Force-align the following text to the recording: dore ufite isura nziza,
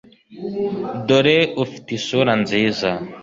dore 1.07 1.37
ufite 1.63 1.89
isura 1.97 2.33
nziza, 2.41 2.89